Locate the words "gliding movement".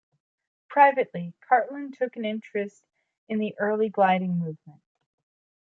3.89-4.81